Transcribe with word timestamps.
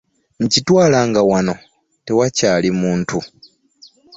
Nkitwala 0.43 0.99
nga 1.09 1.21
wano 1.29 1.53
tewakyali 2.05 2.69
muntu! 2.81 3.17